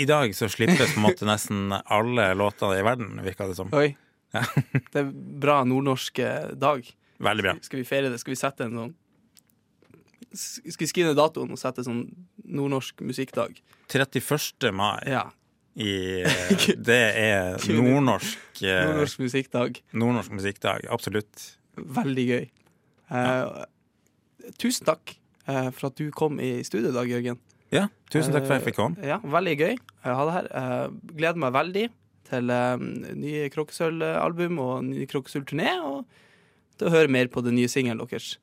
[0.00, 3.70] I dag så slippes på en måte nesten alle låtene i verden, virker det som.
[3.76, 3.92] Oi.
[4.34, 4.44] Ja.
[4.92, 5.12] det er
[5.42, 6.86] bra nordnorsk eh, dag.
[7.20, 7.54] Veldig bra.
[7.62, 8.20] Skal vi feire det?
[8.22, 8.92] Skal vi sette en sånn
[10.32, 12.04] Skal vi skrive datoen og sette sånn
[12.46, 13.56] nordnorsk musikkdag?
[13.90, 14.70] 31.
[14.72, 15.24] mai Ja.
[15.74, 19.80] i eh, Det er nordnorsk eh, Nordnorsk musikkdag.
[19.92, 20.86] Nordnorsk musikkdag.
[20.90, 21.46] Absolutt.
[21.76, 22.44] Veldig gøy.
[23.10, 23.64] Eh,
[24.60, 25.16] tusen takk
[25.50, 27.38] eh, for at du kom i studio i dag, Jørgen.
[27.70, 28.98] Ja, tusen takk for at jeg fikk komme.
[29.02, 30.50] Eh, Ja, Veldig gøy å ha deg her.
[30.60, 31.86] Eh, gleder meg veldig
[32.30, 32.82] til eh,
[33.18, 36.04] nye Kråkesølv-album og ny Kråkesølv-turné, og
[36.78, 38.36] til å høre mer på den nye singelen deres.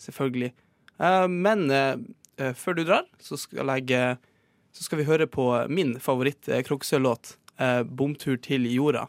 [0.00, 0.52] Selvfølgelig.
[1.00, 1.96] Eh, men eh,
[2.36, 4.16] eh, før du drar, så skal, jeg,
[4.72, 9.08] så skal vi høre på min favoritt-Kråkesølv-låt, eh, 'Bomtur til jorda'.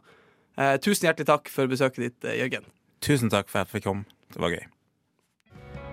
[0.84, 2.68] Tusen hjertelig takk for besøket ditt, Jørgen.
[3.02, 4.04] Tusen takk for at jeg fikk komme.
[4.30, 4.66] Det var gøy.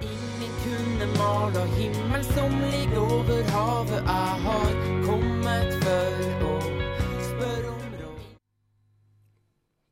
[0.05, 4.03] Ingen kunne mala himmel som ligger over havet.
[4.03, 4.75] Jeg har
[5.07, 6.57] kommet for å
[7.31, 8.27] spørre om råd.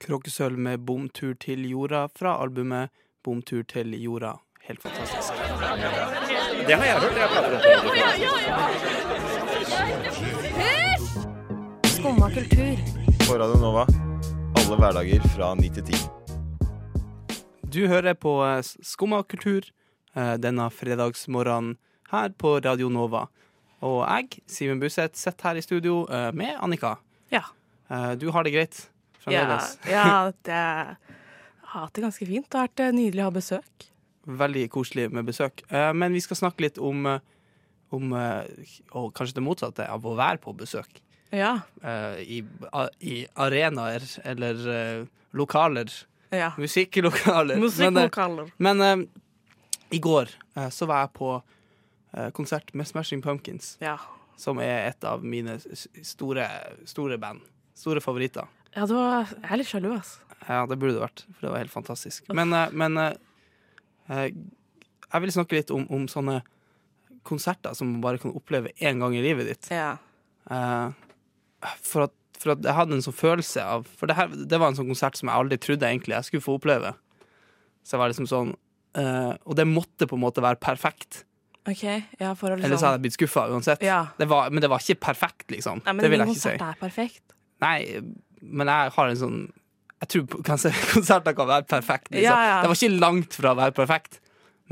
[0.04, 2.90] Kråkesølv med 'Bomtur til jorda' fra albumet
[3.24, 4.45] 'Bomtur til jorda'.
[4.66, 5.32] Helt fantastisk.
[6.66, 7.00] Det har jeg
[11.84, 12.76] Skumma kultur.
[13.28, 13.86] På Radio Nova.
[14.58, 15.96] Alle hverdager fra 9 til 10.
[17.76, 19.66] Du hører på eh, Skumma kultur
[20.16, 21.76] eh, denne fredagsmorgenen
[22.12, 23.26] her på Radio Nova.
[23.84, 26.94] Og jeg, Simen Buseth, sitter her i studio eh, med Annika.
[27.34, 27.44] Ja.
[27.90, 28.78] Eh, Du har det greit
[29.26, 29.76] Ja, fremdeles?
[29.90, 30.62] ja det
[31.66, 32.46] jeg har hatt det ganske fint.
[32.48, 33.86] Det har vært nydelig å ha besøk.
[34.26, 35.62] Veldig koselig med besøk.
[35.70, 37.20] Eh, Men vi skal snakke litt om, eh,
[37.94, 38.44] om eh,
[38.92, 41.00] og kanskje det motsatte av å være på besøk.
[41.34, 41.56] Ja.
[42.22, 42.38] I,
[43.02, 45.90] i arenaer eller lokaler.
[46.30, 46.52] ja.
[46.56, 47.54] Musikklokaler.
[47.58, 48.52] Men, Musikklokaler.
[48.62, 48.96] Men eh,
[49.90, 50.30] i går
[50.72, 51.32] så var jeg på
[52.32, 53.98] konsert med Smashing Pumpkins, Ja.
[54.38, 55.58] som er et av mine
[56.02, 56.46] store,
[56.88, 57.42] store band.
[57.76, 58.46] Store favoritter.
[58.74, 60.22] ja, det var, jeg er litt sjalu, altså.
[60.48, 62.24] Ja, det burde det vært, for det var helt fantastisk.
[62.32, 62.96] Men, men
[64.10, 66.40] jeg vil snakke litt om, om sånne
[67.26, 69.70] konserter som man bare kan oppleve én gang i livet ditt.
[69.74, 69.96] Ja.
[70.50, 70.90] Eh,
[71.82, 74.70] for, at, for at jeg hadde en sånn følelse av For det, her, det var
[74.70, 76.92] en sånn konsert som jeg aldri trodde egentlig jeg skulle få oppleve.
[77.82, 78.52] Så jeg var liksom sånn
[78.98, 81.24] eh, Og det måtte på en måte være perfekt.
[81.66, 81.82] OK.
[82.20, 83.82] Ja, liksom Ellers hadde jeg blitt skuffa uansett.
[83.82, 84.04] Ja.
[84.20, 85.82] Det var, men det var ikke perfekt, liksom.
[85.82, 87.08] Nei, men det vil jeg ikke si.
[87.64, 87.76] Nei,
[88.46, 89.40] men jeg har en sånn
[90.04, 92.10] Jeg tror kanskje konserter kan være perfekt.
[92.10, 92.24] Liksom.
[92.26, 92.56] Ja, ja.
[92.62, 94.20] Det var ikke langt fra å være perfekt,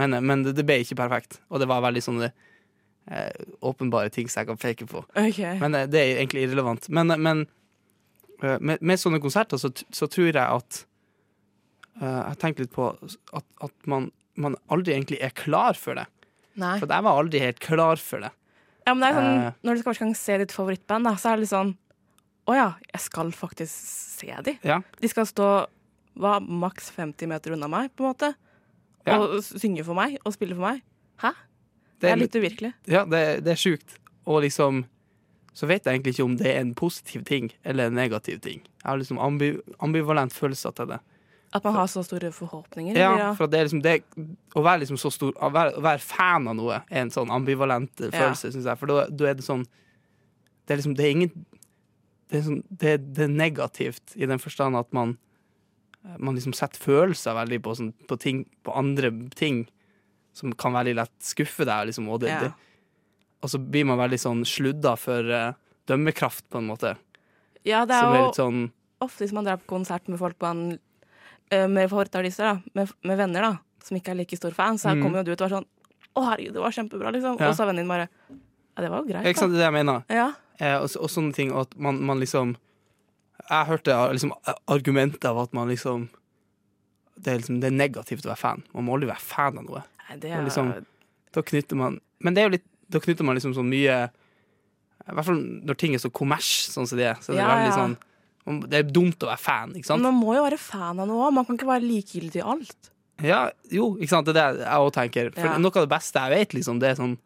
[0.00, 1.38] men, men det, det ble ikke perfekt.
[1.48, 5.04] Og det var veldig sånne eh, åpenbare ting som jeg kan peke på.
[5.12, 5.56] Okay.
[5.62, 6.88] Men eh, det er egentlig irrelevant.
[6.92, 7.44] Men, eh, men
[8.42, 10.84] eh, med, med sånne konserter så, så tror jeg at
[12.02, 14.10] uh, Jeg tenkte litt på at, at man,
[14.40, 16.08] man aldri egentlig er klar for det.
[16.60, 16.76] Nei.
[16.82, 18.34] For jeg var aldri helt klar for det.
[18.84, 21.38] Ja, men det er sånn, uh, når du skal se ditt favorittband, da, så er
[21.38, 21.72] det litt sånn
[22.46, 23.72] Å ja, jeg skal faktisk
[24.20, 24.56] se de.
[24.66, 24.80] Ja.
[25.00, 25.46] De skal stå
[26.20, 28.32] hva, maks 50 meter unna meg, på en måte.
[29.06, 29.18] Ja.
[29.20, 30.82] Og synge for meg, og spille for meg.
[31.22, 31.30] Hæ?
[31.34, 32.72] Det Det er er, litt uvirkelig.
[32.90, 33.96] ja, det, det er sjukt.
[34.26, 34.84] Og liksom
[35.54, 38.64] så vet jeg egentlig ikke om det er en positiv ting eller en negativ ting.
[38.82, 40.98] Jeg har liksom ambi, ambivalent følelse til det.
[41.54, 42.96] At man har så store forhåpninger.
[42.98, 43.92] Ja, eller, for det er liksom det
[44.58, 47.30] Å være liksom så stor Å være, å være fan av noe er en sånn
[47.30, 48.54] ambivalent følelse, Ja.
[48.56, 48.78] syns jeg.
[48.80, 49.62] For da, da er det sånn
[50.66, 51.44] Det er liksom Det er ingen
[52.34, 55.12] Det er, sånn, det, det er negativt i den forstand at man
[56.18, 59.62] Man liksom setter følelser veldig på, sånn, på ting På andre ting
[60.34, 62.08] som kan veldig lett skuffe deg, liksom.
[62.10, 62.48] Og, det, Ja.
[63.40, 65.52] og så blir man veldig sånn sludda for uh,
[65.86, 66.96] dømmekraft, på en måte.
[67.62, 68.64] ja, det er jo sånn
[69.00, 70.78] ofte hvis man drar på konsert med folk man
[71.52, 72.62] eh, Med favorittartister.
[72.74, 73.58] Med, med venner, da.
[73.84, 74.74] Som ikke er like stor fan.
[74.80, 75.02] Så Mm.
[75.04, 75.66] kommer jo du ut og er sånn
[76.16, 77.38] Å, herregud, det var kjempebra, liksom.
[77.38, 77.48] Ja.
[77.48, 78.08] Og så er vennen din bare
[78.74, 80.02] Ja, det var jo greit, Ikke sant, det er det jeg mener.
[80.10, 80.32] Ja.
[80.60, 82.56] Eh, og, så- og sånne ting, og at man, man liksom
[83.50, 84.32] Jeg hørte liksom
[84.68, 86.08] argumentet av at man liksom
[87.20, 88.62] det er, liksom det er negativt å være fan.
[88.74, 89.82] Man må aldri være fan av noe.
[90.08, 90.84] Nei, det er liksom-
[91.32, 94.10] Da knytter man Men det er jo litt Da knytter man liksom så mye
[95.08, 97.14] I hvert fall når ting er så kommers, sånn som det er.
[97.20, 97.74] Så er det Ja, veldig
[98.46, 100.02] sånn Det er dumt å være fan, ikke sant?
[100.02, 101.30] Man må jo være fan av noe.
[101.32, 102.90] Man kan ikke være likegyldig til alt.
[103.22, 104.26] Ja, jo, ikke sant.
[104.26, 105.34] Det er det jeg òg tenker.
[105.34, 105.56] For Ja.
[105.58, 107.16] noe av det beste jeg vet, liksom, det er sånn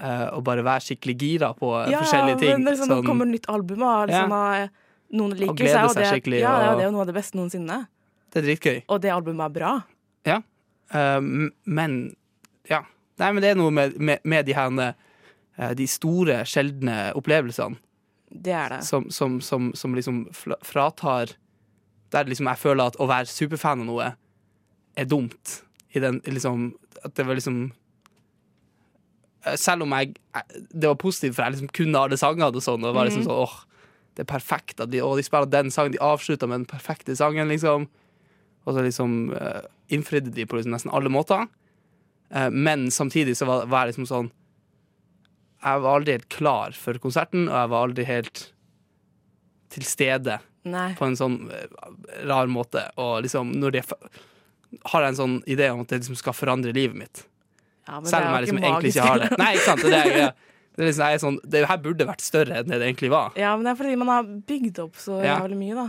[0.00, 2.52] eh, å bare være skikkelig gira på Ja, forskjellige ting.
[2.56, 4.68] men det er sånn, Sånn- Nå kommer et nytt album, og liksom, ja.
[5.12, 5.84] noen liker seg.
[5.84, 7.86] Og seg det, skikkelig, ja, det er jo- det noe av det beste noensinne.
[8.30, 8.82] det er dritgøy.
[8.88, 9.84] Og det albumet er bra.
[10.24, 10.40] Ja.
[10.94, 12.14] Uh, men
[12.68, 12.82] ja.
[13.18, 14.70] Nei, men det er noe med, med, med de her
[15.58, 17.76] uh, De store, sjeldne opplevelsene
[18.30, 18.84] Det er det.
[18.84, 20.26] som, som, som, som liksom
[20.64, 21.34] fratar
[22.12, 24.14] Der liksom jeg føler at å være superfan av noe
[24.96, 25.62] er dumt.
[25.94, 26.72] I den liksom
[27.04, 27.74] At det var liksom eh,
[29.56, 32.84] Selv om jeg jeg- Det var positivt, for jeg liksom kunne alle sangene og sånn,
[32.84, 33.64] og var liksom sånn åh,
[34.16, 37.14] det er perfekt at de, å, de spiller den sangen, de avslutter med den perfekte
[37.16, 37.88] sangen, liksom.
[38.66, 41.46] Og så liksom uh, innfridde de på liksom nesten alle måter.
[42.34, 44.30] Uh, men samtidig så var, var jeg liksom sånn
[45.62, 48.52] Jeg var aldri helt klar for konserten, og jeg var aldri helt
[49.70, 50.92] til stede Nei.
[50.98, 51.88] på en sånn uh,
[52.26, 52.90] rar måte.
[52.98, 53.82] Og liksom når de
[54.84, 57.24] har jeg en sånn idé om at det liksom skal forandre livet mitt.
[57.88, 59.28] Ja, Selv om jeg liksom egentlig ikke har det.
[59.40, 59.84] Nei, ikke sant?
[59.86, 60.34] Det, er,
[60.76, 63.32] det, er liksom, sånn, det her burde vært større enn det det egentlig var.
[63.40, 65.38] Ja, men det er fordi man har bygd opp så Ja.
[65.38, 65.88] jævlig mye, da.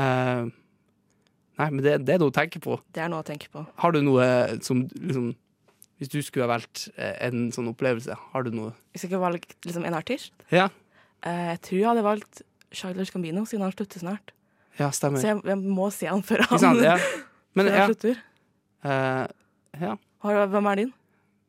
[0.00, 0.48] Uh,
[1.60, 2.78] nei, men det, det er noe å tenke på.
[2.96, 3.66] Det er noe å tenke på.
[3.84, 4.26] Har du noe
[4.64, 5.32] som liksom
[6.00, 9.20] Hvis du skulle ha valgt eh, en sånn opplevelse, har du noe Hvis jeg ikke
[9.20, 10.70] valgte liksom, en artist Ja,
[11.20, 12.38] Uh, Jeg tror jeg hadde valgt
[12.72, 14.30] Charles Gambino, siden han slutter snart.
[14.78, 15.20] ja stemmer.
[15.20, 16.80] Så jeg, jeg må se han før han, sant?
[16.80, 16.94] Ja.
[17.58, 18.22] Men før ja, han slutter.
[18.80, 19.26] Uh,
[19.82, 19.96] ja.
[20.24, 20.92] Har, hvem er din?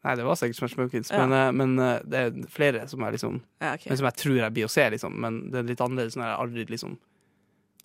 [0.03, 1.25] Nei, det var sikkert Smash Pumpkins, Ja.
[1.27, 3.89] men, eh, men eh, det er flere som jeg liksom Ja, okay.
[3.91, 5.13] Men som jeg tror jeg blir å se, liksom.
[5.21, 6.97] Men det er litt annerledes når jeg aldri liksom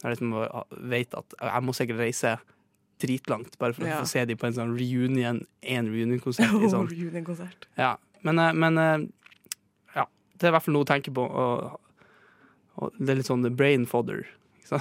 [0.02, 0.32] jeg liksom
[0.90, 2.34] vet at jeg må sikkert reise
[3.00, 4.00] dritlangt bare for å Ja.
[4.00, 6.52] få se dem på en sånn reunion, en reunion-konsert.
[6.64, 6.88] i sånn.
[6.88, 7.66] Reunion-konsert.
[7.76, 7.96] Ja.
[8.22, 8.76] Men, eh, men
[9.94, 10.04] ja.
[10.36, 11.24] Det er i hvert fall noe å tenke på.
[11.24, 11.80] Og,
[12.76, 14.24] og det er litt sånn brain fodder.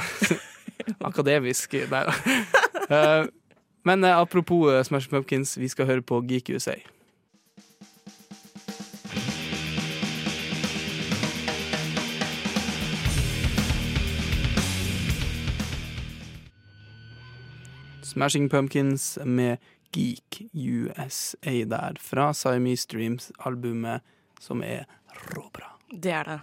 [1.04, 1.72] Akademisk.
[1.90, 3.30] der.
[3.84, 6.76] Men apropos Smash Pumpkins, vi skal høre på Geek USA.
[18.16, 19.58] Smashing Pumpkins med
[19.92, 24.02] Geek USA der, fra Siamese Dreams-albumet,
[24.40, 24.86] som er
[25.34, 25.74] råbra.
[25.92, 26.38] Det er det.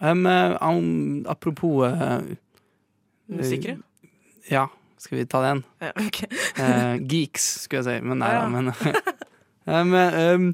[0.00, 2.18] Um, eh, um, apropos uh,
[3.26, 3.76] Musikere?
[4.50, 4.66] Ja,
[4.98, 5.62] skal vi ta den?
[5.78, 6.26] Ja, okay.
[6.58, 8.08] uh, geeks, skulle jeg si.
[8.08, 8.74] Men nei da.
[9.70, 9.84] ja.
[9.84, 10.48] Men, um,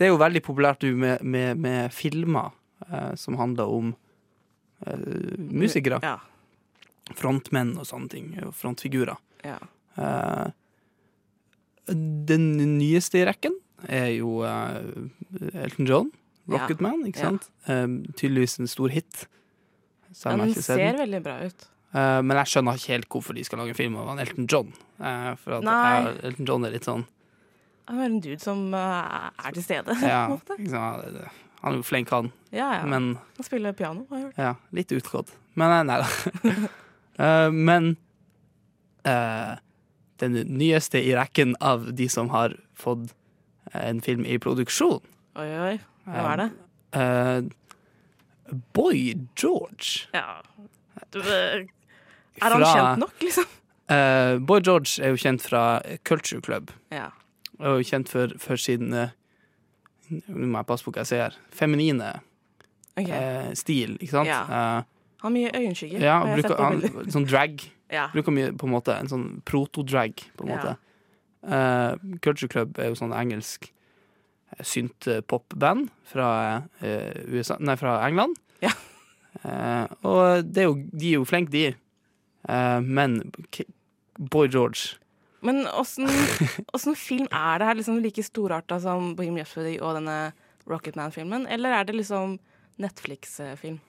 [0.00, 2.56] det er jo veldig populært med, med, med filmer
[3.14, 3.92] som handler om
[5.38, 6.00] musikere.
[6.02, 6.16] Ja.
[7.14, 8.32] Frontmenn og sånne ting.
[8.56, 9.20] Frontfigurer.
[9.96, 10.44] Ja.
[10.46, 10.50] Eh,
[12.28, 12.44] den
[12.78, 13.56] nyeste i rekken
[13.90, 14.78] er jo uh,
[15.58, 16.10] Elton John.
[16.46, 16.60] Ja.
[16.60, 17.30] Rocketman, ikke Ja.
[17.32, 17.48] sant?
[17.66, 17.86] Eh,
[18.18, 19.26] tydeligvis en stor hit.
[20.26, 20.98] Om Den ser den.
[21.00, 21.66] veldig bra ut.
[21.92, 24.70] Uh, men jeg skjønner ikke helt hvorfor de skal lage en film av Elton John.
[25.42, 27.02] For at eh, Elton John er litt sånn
[27.88, 29.96] Han er en dude som er til stede.
[30.00, 31.26] ja, på en måte.
[31.62, 32.30] Han er jo flink, han.
[32.52, 32.86] ja, ja.
[32.86, 34.38] Men Han spiller piano, har jeg hørt.
[34.38, 35.34] ja, litt utgått.
[35.54, 36.06] Men nei, da.
[37.18, 37.96] uh, men
[39.04, 39.52] eh,
[40.22, 43.10] den nyeste i rekken av de som har fått
[43.72, 45.76] eh, en film i produksjon Oi, oi.
[46.04, 46.48] Hva er det?
[46.92, 50.10] Uh, Boy George.
[50.12, 50.42] Ja.
[51.08, 51.64] Du, er
[52.42, 53.46] han Fra- kjent nok, liksom?
[53.88, 56.72] Uh, Boy George er jo kjent fra Culture Club.
[56.92, 57.08] Ja.
[57.64, 59.12] Og kjent for, for sin eh,
[60.10, 61.36] Nå må jeg passe på hva jeg sier.
[61.54, 62.10] Feminine
[62.98, 63.54] okay.
[63.56, 64.28] stil, ikke sant?
[64.28, 64.82] Ja.
[65.22, 66.00] Han har mye øyenskygge.
[66.02, 67.62] ja, han bruker, han, sånn drag.
[67.92, 68.08] Ja.
[68.14, 70.74] Bruker mye på en måte en sånn proto-drag, på en måte.
[71.42, 71.92] Eh,
[72.24, 76.30] Culture Club er jo sånn engelsk eh, synt-pop-band fra,
[76.82, 78.38] uh, USA, nei, fra England.
[78.62, 78.72] Ja.
[79.42, 81.64] Uh, og det er jo, de er jo flinke, de.
[82.48, 83.20] Uh, men
[84.18, 84.98] Boy George.
[85.42, 86.10] Men åssen
[86.74, 87.78] åssen film er det her?
[87.78, 90.18] Liksom like storarta som Bohemian Rhapsody og denne
[90.70, 91.48] Rocketman-filmen?
[91.50, 92.36] Eller er det liksom
[92.82, 93.80] Netflix-film?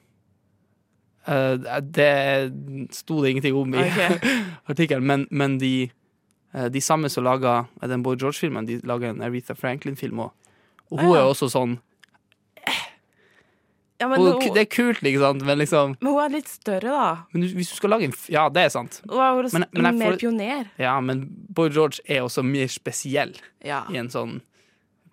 [1.26, 2.52] Eh, det
[2.92, 4.18] sto det ingenting om i okay.
[4.72, 5.90] artikkelen, men, men de,
[6.54, 10.32] eh, de samme som laga den Boy George-filmen, de lager en Aretha Franklin-film òg.
[10.92, 11.22] Og hun Ah, ja.
[11.24, 11.78] er også sånn
[14.02, 16.92] Ja, men, hun, hun, Det er kult, sant, men liksom men hun er litt større,
[16.92, 17.12] da.
[17.32, 19.00] men hvis du skal lage en Ja, det er sant.
[19.08, 20.70] Hun er Men- men jeg mer pioner.
[20.78, 23.34] Ja, men Boy George er også mer spesiell
[23.64, 23.86] Ja.
[23.90, 24.42] i en sånn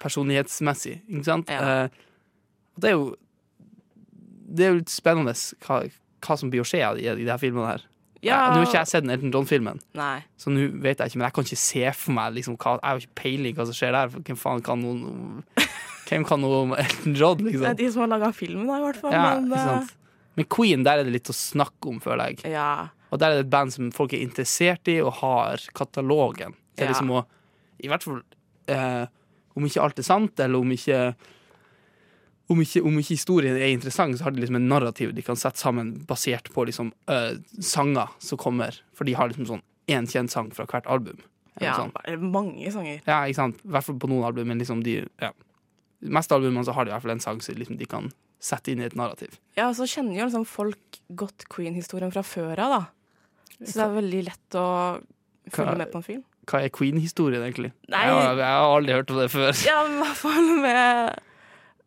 [0.00, 1.48] personlighetsmessig, ikke sant?
[1.48, 1.84] Ja.
[1.84, 1.88] Eh,
[2.80, 3.14] det er jo
[4.50, 5.32] Det er jo litt spennende
[5.66, 5.76] hva,
[6.26, 7.84] hva som blir å skje i, i de her filmene her.
[8.22, 8.38] ja.
[8.50, 9.78] Nå har ikke jeg sett den Elton John-filmen,
[10.36, 12.88] så nå vet jeg ikke, men jeg kan ikke se for meg liksom, hva, Jeg
[12.90, 14.10] har ikke peiling hva som skjer der.
[14.18, 15.44] Hvem faen kan noen
[16.10, 17.76] Hvem kan noe om Elton John, Det er liksom?
[17.78, 19.14] de som har laga filmen, da, i hvert fall.
[19.14, 19.92] Ja, men, eh?
[20.40, 22.50] Men Queen, der er det litt å snakke om, føler jeg.
[22.52, 22.88] ja.
[23.10, 26.52] Og der er det et band som folk er interessert i og har katalogen.
[26.78, 26.92] Det er Ja.
[26.92, 27.24] liksom å
[27.82, 28.20] I hvert fall
[28.70, 29.06] eh,
[29.58, 31.00] Om ikke alt er sant, eller om ikke
[32.50, 35.38] om ikke, om ikke historien er interessant, så har de liksom en narrativ de kan
[35.38, 38.80] sette sammen basert på liksom uh, sanger som kommer.
[38.96, 41.20] For de har liksom sånn én kjent sang fra hvert album.
[41.60, 41.76] Ja.
[41.76, 41.92] sånn.
[42.32, 43.02] Mange sanger.
[43.04, 43.62] ja, ikke sant?
[43.66, 45.32] I hvert fall på noen album, men liksom de ja.
[46.00, 48.06] De meste albumene så har de i hvert fall en sang som liksom de kan
[48.40, 49.34] sette inn i et narrativ.
[49.58, 53.58] Ja, og så kjenner jo liksom folk godt Queen-historien fra før av, da.
[53.60, 54.68] Så det er veldig lett å
[55.52, 56.22] følge med på en film.
[56.48, 57.74] Hva er Queen-historien, egentlig?
[57.92, 58.00] Nei.
[58.06, 59.52] Jeg, har, jeg har aldri hørt om det før.
[59.68, 61.20] Ja, men hvert fall med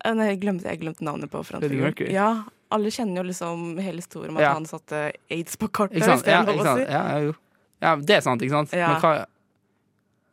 [0.03, 2.11] Nei, jeg glemte, jeg glemte navnet på frontfiguren.
[2.11, 4.53] Ja, alle kjenner jo liksom hele historien om at Ja.
[4.53, 5.97] han satte aids på kartet.
[5.97, 6.21] Ikke sant?
[6.21, 6.79] hvis det er Ja, lov ikke å sant?
[6.87, 6.91] si.
[6.91, 7.35] Ja, ja, jo.
[7.81, 8.71] ja, det er sant, ikke sant?
[8.73, 8.87] Ja.
[8.93, 9.25] Men hva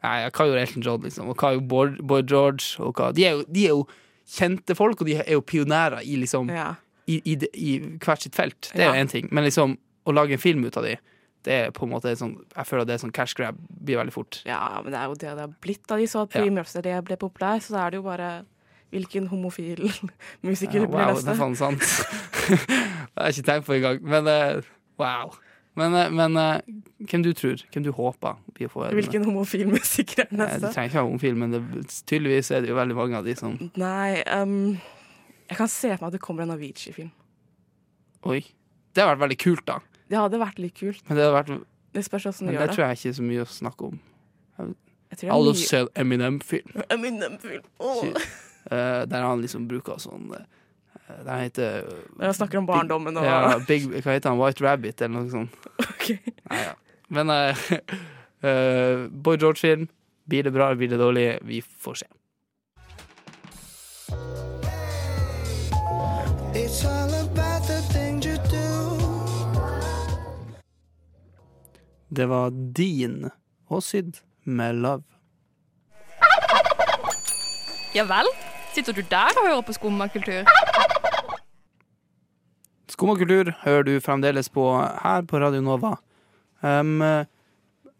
[0.03, 1.29] Nei, hva gjorde Elton John, liksom?
[1.29, 2.77] Og hva gjorde Boy, Boy George?
[2.81, 3.11] Og hva?
[3.13, 3.83] De, er jo, de er jo
[4.27, 6.75] kjente folk, og de er jo pionerer i, liksom, Ja.
[7.07, 8.71] i, i, det- i hvert sitt felt.
[8.73, 8.95] Det er Ja.
[8.95, 9.29] jo én ting.
[9.31, 10.97] Men liksom, å lage en film ut av de,
[11.45, 14.13] det er på en måte sånn Jeg føler det er sånn cash grab blir veldig
[14.13, 14.43] fort.
[14.47, 16.41] ja, men det er jo det det har blitt da de så at Ja.
[16.41, 18.45] Bohemian Rhapsody ble populær, så da er det jo bare
[18.91, 19.85] Hvilken homofil
[20.47, 21.29] musiker Ja, blir wow, neste?
[21.29, 21.85] det er faen sant.
[23.15, 24.03] det er ikke tenkt på engang.
[24.03, 25.37] Men uh, wow.
[25.79, 27.63] Men, eh, men uh, hvem du tror?
[27.73, 30.67] Hvem du håper blir Hvilken homofil musiker er neste?
[30.67, 31.63] Du trenger ikke være homofil, men det,
[32.11, 34.75] tydeligvis er det jo veldig mange av de som Nei, um,
[35.51, 37.11] jeg kan se for meg at det kommer en Avicii-film.
[38.31, 38.43] Oi.
[38.95, 39.79] Det har vært veldig kult, da.
[40.11, 41.03] Det hadde vært litt kult.
[41.09, 42.77] Men det, har vært, Det spørs hvordan du gjør det.
[42.77, 43.99] tror jeg ikke er så mye å snakke om.
[44.61, 44.75] Jeg
[45.23, 47.67] Jeg har det også sett Eminem-film, Eminem-film.
[47.79, 48.05] Åh.
[48.71, 50.47] Eh, der han liksom bruker sånn eh,
[51.11, 54.41] Der han heter Når jeg snakker om barndommen og ja, Big, Hva heter han?
[54.41, 55.71] White Rabbit, eller noe sånt.
[56.01, 56.17] Okay.
[56.49, 56.73] Nei, ja.
[57.13, 57.67] Men uh,
[58.49, 59.89] eh, Boy George-film.
[60.31, 61.39] Blir det bra, blir det dårlig?
[61.43, 62.07] Vi får se.
[66.55, 68.71] It's all about the things you do.
[72.09, 73.31] Det var Dean
[73.69, 75.03] og Syd med Love.
[77.95, 78.27] Ja vel?
[78.71, 80.47] Sitter du der og hører på skummakultur?
[82.91, 85.97] Skummakultur hører du fremdeles på her på Radio Nova.
[86.63, 87.03] Um,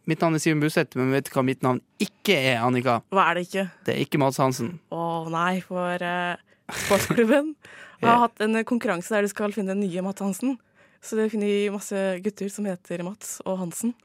[0.07, 3.01] mitt navn er Simen Buseth, men vet du hva mitt navn ikke er, Annika?
[3.11, 3.65] Hva er det ikke?
[3.89, 4.77] Det er ikke Mads Hansen.
[4.95, 6.39] Å nei, for uh,
[6.85, 7.51] sportsklubben
[8.05, 10.55] har hatt en konkurranse der de skal finne den nye Mads Hansen.
[11.03, 13.97] Så de har funnet masse gutter som heter Mats og Hansen.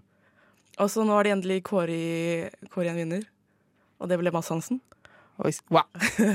[0.82, 3.30] Og så nå har de endelig kåret en vinner,
[4.02, 4.82] og det ble Mats Hansen.
[5.44, 5.84] Oi, wow.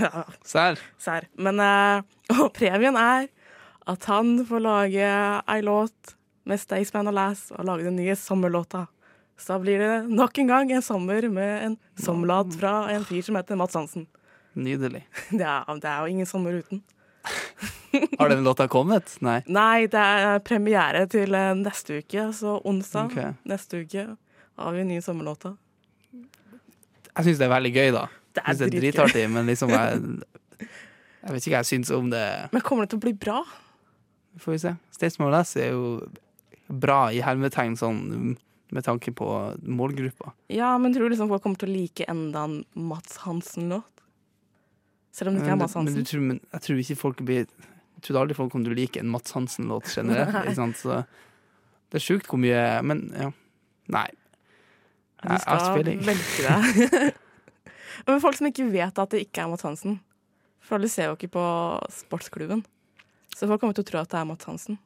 [0.45, 0.81] Sær.
[1.01, 1.27] Sær.
[1.41, 2.03] Men eh,
[2.37, 3.31] og premien er
[3.89, 5.11] at han får lage
[5.49, 6.15] ei låt
[6.49, 8.87] med Staysman og Lass og lage den nye sommerlåta.
[9.41, 13.25] Så da blir det nok en gang en sommer med en sommerlåt fra en fyr
[13.25, 14.07] som heter Mats Hansen.
[14.53, 15.07] Nydelig.
[15.31, 16.83] Det er, det er jo ingen sommer uten.
[18.19, 19.17] Har den låta kommet?
[19.25, 19.41] Nei.
[19.47, 23.33] Nei, det er premiere til eh, neste uke, så onsdag okay.
[23.49, 24.07] neste uke
[24.61, 25.55] har vi nye sommerlåta.
[27.11, 28.07] Jeg syns det er veldig gøy, da.
[28.47, 28.81] Det er dritgøy.
[28.81, 30.01] dritartig, men liksom jeg,
[31.23, 32.25] jeg vet ikke hva jeg syns om det.
[32.55, 33.41] Men kommer det til å bli bra?
[34.41, 34.75] Får vi se.
[34.95, 35.99] Staysman Lass er jo
[36.71, 38.37] bra i hermetegn sånn
[38.71, 39.27] med tanke på
[39.67, 40.33] målgruppa.
[40.55, 44.05] Ja, men tror du liksom folk kommer til å like enda en Mats Hansen-låt?
[45.11, 46.07] Selv om det ikke er Men, Mats men, du Hansen.
[46.07, 49.01] tror, men jeg tror ikke folk blir Jeg trodde aldri folk kom til å like
[49.03, 50.77] en Mats Hansen-låt generelt.
[50.83, 51.03] Så
[51.91, 53.33] det er sjukt hvor mye Men ja.
[53.91, 54.07] Nei.
[55.21, 57.11] Du skal velge velge
[58.07, 59.99] Men folk som ikke vet at det ikke er Mats Hansen.
[60.61, 61.45] For alle ser jo ikke på
[61.95, 62.65] sportsklubben.
[63.37, 64.79] Så folk kommer til å tro at det er Mats Hansen.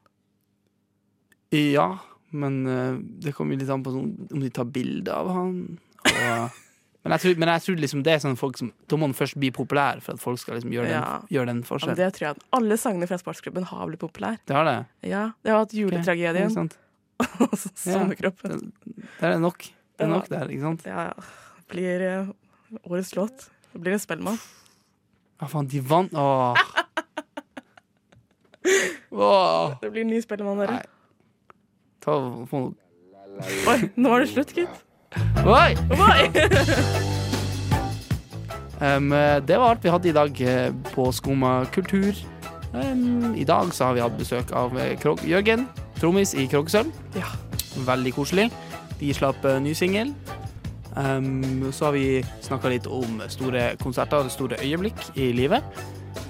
[1.54, 1.98] Ja,
[2.34, 5.56] men eh, det kommer jo litt an på sånn, om de tar bilde av han.
[6.04, 6.60] Og,
[7.04, 9.14] men jeg tror, men jeg tror liksom det er sånn folk som Da må han
[9.16, 11.02] først bli populær for at folk skal liksom gjøre, Ja.
[11.22, 12.00] den, gjøre den Ja, men forskjellen.
[12.00, 14.40] det tror jeg at alle sangene fra sportsklubben har blitt populære.
[14.48, 14.76] Det har det.
[15.10, 16.50] Ja, det har hatt juletragedien.
[16.54, 16.78] sant.
[17.84, 18.72] Sommerkroppen.
[19.20, 19.68] Det er nok.
[19.94, 20.86] Det er nok der, ikke sant?
[20.88, 21.28] Ja, ja.
[21.70, 22.32] Blir eh,
[22.82, 23.50] årets låt.
[23.72, 24.38] Det blir en Spellemann.
[25.40, 26.54] Ja, faen, de vant Åh.
[29.10, 29.74] Åh.
[29.82, 30.82] Det blir en ny Spellemann, dere.
[32.04, 32.16] Ta,
[32.50, 32.66] få
[33.66, 34.84] Oi, nå var det slutt, gitt.
[35.42, 35.74] Oi!
[35.98, 36.20] Oi!
[38.82, 39.14] Um,
[39.46, 42.12] det var alt vi hadde i dag eh, på Skumma kultur.
[42.74, 45.68] Um, I dag så har vi hatt besøk av eh, Krog Jørgen,
[46.00, 46.90] trommis i Krogsølv.
[47.16, 47.30] Ja.
[47.86, 48.48] Veldig koselig.
[48.98, 50.10] De slapp eh, ny singel.
[50.96, 55.64] Um, så har vi snakka litt om store konserter og store øyeblikk i livet.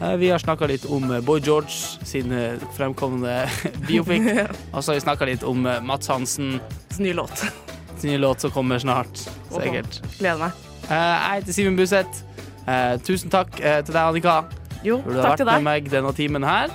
[0.00, 3.44] Uh, vi har snakka litt om Boy George sin eh, fremkommende
[3.88, 4.24] biopic.
[4.72, 6.57] Og så har vi snakka litt om eh, Mats Hansen
[6.98, 7.44] Ny låt.
[7.98, 9.27] sin nye låt som kommer snart.
[9.50, 10.00] Sikkert.
[10.18, 10.62] Gleder meg.
[10.88, 12.24] Uh, jeg heter Simen Buseth.
[12.64, 14.38] Uh, tusen takk til deg, Annika.
[14.85, 16.72] Jo, For du har vært med meg denne timen her.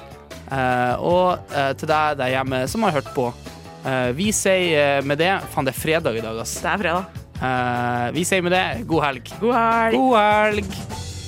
[1.05, 3.27] Og til deg der hjemme som har hørt på.
[4.17, 6.57] Vi sier med det Faen, det er fredag i dag, ass.
[6.57, 7.28] Det er fredag.
[7.39, 9.29] Uh, vi sier med det god helg.
[9.39, 9.95] God helg.
[9.95, 10.65] God helg.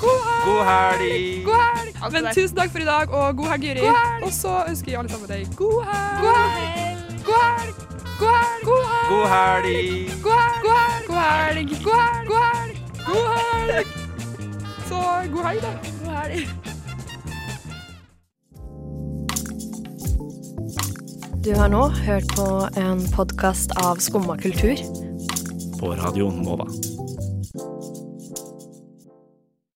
[0.01, 0.43] God helg.
[0.45, 1.45] God helg.
[1.45, 1.95] God helg.
[2.03, 3.85] Altså, Men tusen takk for i dag, og god helg, Juri.
[4.23, 6.21] Og så ønsker vi alle sammen deg god helg.
[6.25, 6.91] God helg.
[7.25, 7.75] God helg.
[8.21, 8.65] God helg.
[9.11, 10.65] God helg.
[11.07, 11.69] God helg.
[11.85, 12.77] God helg.
[13.05, 13.87] God helg.
[14.89, 14.99] Så
[15.31, 15.71] god helg, da.
[16.03, 16.49] God helg.
[21.45, 24.77] Du har nå hørt på en podkast av Skumma kultur.
[25.81, 26.67] På Radio Nova.